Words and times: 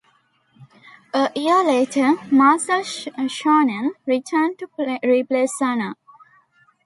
A 1.13 1.29
year 1.35 1.63
later 1.63 2.13
Marcel 2.31 2.79
Schoenen 2.81 3.91
returned 4.07 4.57
to 4.57 4.67
replace 5.03 5.55
Sanna. 5.59 5.93